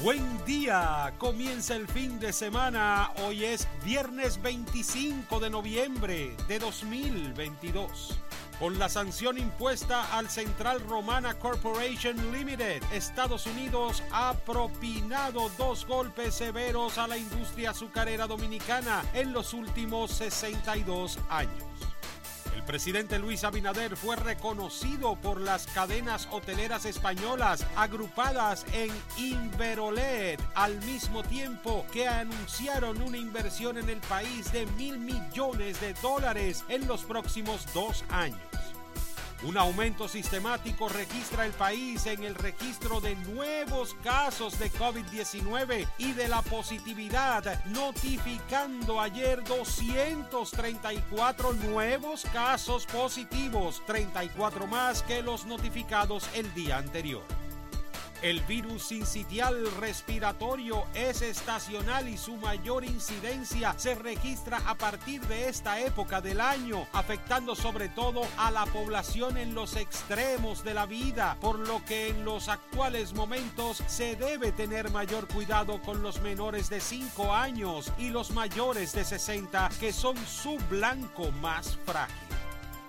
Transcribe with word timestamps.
Buen 0.00 0.44
día, 0.44 1.12
comienza 1.18 1.74
el 1.74 1.88
fin 1.88 2.20
de 2.20 2.32
semana, 2.32 3.10
hoy 3.24 3.44
es 3.44 3.66
viernes 3.84 4.40
25 4.40 5.40
de 5.40 5.50
noviembre 5.50 6.36
de 6.46 6.60
2022. 6.60 8.16
Con 8.60 8.78
la 8.78 8.88
sanción 8.88 9.38
impuesta 9.38 10.16
al 10.16 10.30
Central 10.30 10.80
Romana 10.88 11.34
Corporation 11.34 12.16
Limited, 12.30 12.80
Estados 12.92 13.46
Unidos 13.46 14.04
ha 14.12 14.34
propinado 14.34 15.50
dos 15.58 15.84
golpes 15.84 16.32
severos 16.32 16.96
a 16.96 17.08
la 17.08 17.18
industria 17.18 17.70
azucarera 17.70 18.28
dominicana 18.28 19.02
en 19.14 19.32
los 19.32 19.52
últimos 19.52 20.12
62 20.12 21.18
años. 21.28 21.64
Presidente 22.68 23.18
Luis 23.18 23.44
Abinader 23.44 23.96
fue 23.96 24.14
reconocido 24.14 25.16
por 25.16 25.40
las 25.40 25.66
cadenas 25.68 26.28
hoteleras 26.30 26.84
españolas 26.84 27.64
agrupadas 27.76 28.66
en 28.74 28.90
Inverolet 29.16 30.38
al 30.54 30.78
mismo 30.82 31.22
tiempo 31.22 31.86
que 31.90 32.06
anunciaron 32.06 33.00
una 33.00 33.16
inversión 33.16 33.78
en 33.78 33.88
el 33.88 34.00
país 34.02 34.52
de 34.52 34.66
mil 34.76 34.98
millones 34.98 35.80
de 35.80 35.94
dólares 35.94 36.62
en 36.68 36.86
los 36.86 37.04
próximos 37.04 37.66
dos 37.72 38.04
años. 38.10 38.38
Un 39.44 39.56
aumento 39.56 40.08
sistemático 40.08 40.88
registra 40.88 41.46
el 41.46 41.52
país 41.52 42.06
en 42.06 42.24
el 42.24 42.34
registro 42.34 43.00
de 43.00 43.14
nuevos 43.14 43.94
casos 44.02 44.58
de 44.58 44.68
COVID-19 44.72 45.86
y 45.98 46.12
de 46.12 46.26
la 46.26 46.42
positividad, 46.42 47.64
notificando 47.66 49.00
ayer 49.00 49.44
234 49.44 51.52
nuevos 51.52 52.26
casos 52.32 52.84
positivos, 52.86 53.80
34 53.86 54.66
más 54.66 55.04
que 55.04 55.22
los 55.22 55.46
notificados 55.46 56.28
el 56.34 56.52
día 56.54 56.78
anterior. 56.78 57.22
El 58.20 58.40
virus 58.40 58.82
sincitial 58.82 59.70
respiratorio 59.76 60.84
es 60.92 61.22
estacional 61.22 62.08
y 62.08 62.18
su 62.18 62.36
mayor 62.36 62.84
incidencia 62.84 63.74
se 63.76 63.94
registra 63.94 64.60
a 64.66 64.74
partir 64.74 65.20
de 65.28 65.48
esta 65.48 65.78
época 65.78 66.20
del 66.20 66.40
año, 66.40 66.88
afectando 66.92 67.54
sobre 67.54 67.88
todo 67.88 68.22
a 68.36 68.50
la 68.50 68.66
población 68.66 69.36
en 69.36 69.54
los 69.54 69.76
extremos 69.76 70.64
de 70.64 70.74
la 70.74 70.86
vida, 70.86 71.36
por 71.40 71.60
lo 71.60 71.84
que 71.84 72.08
en 72.08 72.24
los 72.24 72.48
actuales 72.48 73.12
momentos 73.12 73.84
se 73.86 74.16
debe 74.16 74.50
tener 74.50 74.90
mayor 74.90 75.28
cuidado 75.28 75.80
con 75.80 76.02
los 76.02 76.20
menores 76.20 76.68
de 76.68 76.80
5 76.80 77.32
años 77.32 77.92
y 77.98 78.08
los 78.08 78.32
mayores 78.32 78.92
de 78.94 79.04
60 79.04 79.68
que 79.78 79.92
son 79.92 80.16
su 80.26 80.58
blanco 80.68 81.30
más 81.40 81.78
frágil. 81.86 82.27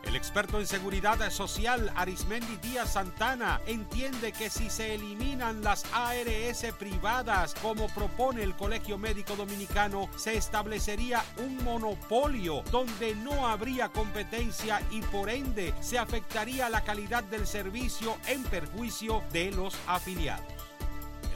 El 0.04 0.16
experto 0.16 0.60
en 0.60 0.66
seguridad 0.66 1.30
social 1.30 1.92
Arismendi 1.96 2.58
Díaz 2.58 2.94
Santana 2.94 3.62
entiende 3.68 4.32
que 4.32 4.50
si 4.50 4.70
se 4.70 4.96
eliminan 4.96 5.64
las 5.64 5.86
ARS 5.94 6.66
privadas 6.78 7.54
como 7.62 7.88
propone 7.90 8.44
el 8.44 8.56
Colegio 8.56 8.98
Médico 8.98 9.36
Dominicano, 9.36 10.10
se 10.16 10.36
establecería 10.36 11.24
un 11.38 11.64
monopolio 11.64 12.64
donde 12.72 13.16
no 13.16 13.48
habría 13.48 13.90
competencia 13.90 14.82
y 14.90 15.02
por 15.02 15.30
ende 15.30 15.74
se 15.82 16.00
afectaría 16.00 16.70
la 16.70 16.84
calidad 16.84 17.24
del 17.24 17.46
servicio 17.46 18.18
en 18.28 18.44
perjuicio 18.44 19.22
de 19.32 19.52
los 19.52 19.76
afiliados 19.86 20.69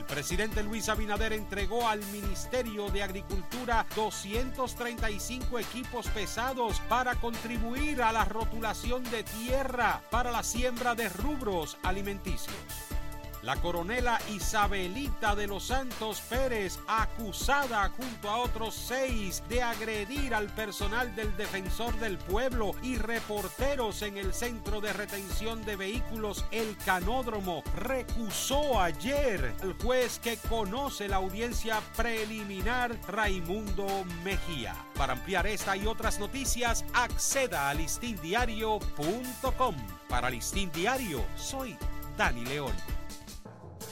presidente 0.05 0.63
Luis 0.63 0.89
Abinader 0.89 1.33
entregó 1.33 1.87
al 1.87 1.99
Ministerio 2.07 2.89
de 2.89 3.03
Agricultura 3.03 3.85
235 3.95 5.59
equipos 5.59 6.07
pesados 6.07 6.79
para 6.89 7.15
contribuir 7.15 8.01
a 8.01 8.11
la 8.11 8.25
rotulación 8.25 9.03
de 9.05 9.23
tierra 9.23 10.01
para 10.09 10.31
la 10.31 10.43
siembra 10.43 10.95
de 10.95 11.09
rubros 11.09 11.77
alimenticios. 11.83 12.92
La 13.43 13.57
coronela 13.57 14.19
Isabelita 14.29 15.35
de 15.35 15.47
los 15.47 15.65
Santos 15.65 16.21
Pérez, 16.21 16.79
acusada 16.87 17.89
junto 17.89 18.29
a 18.29 18.37
otros 18.37 18.73
seis 18.73 19.43
de 19.49 19.61
agredir 19.61 20.33
al 20.33 20.47
personal 20.47 21.13
del 21.13 21.35
Defensor 21.35 21.93
del 21.99 22.17
Pueblo 22.17 22.71
y 22.81 22.95
reporteros 22.95 24.01
en 24.01 24.15
el 24.15 24.33
Centro 24.33 24.79
de 24.79 24.93
Retención 24.93 25.65
de 25.65 25.75
Vehículos 25.75 26.45
El 26.51 26.77
Canódromo, 26.85 27.63
recusó 27.75 28.79
ayer 28.79 29.53
el 29.61 29.73
juez 29.73 30.19
que 30.19 30.37
conoce 30.37 31.09
la 31.09 31.17
audiencia 31.17 31.81
preliminar 31.97 32.97
Raimundo 33.09 34.05
Mejía. 34.23 34.73
Para 34.95 35.13
ampliar 35.13 35.47
esta 35.47 35.75
y 35.75 35.85
otras 35.85 36.17
noticias, 36.17 36.85
acceda 36.93 37.69
a 37.69 37.73
listindiario.com. 37.73 39.75
Para 40.07 40.29
Listín 40.29 40.71
Diario, 40.71 41.25
soy 41.35 41.75
Dani 42.17 42.45
León. 42.45 43.02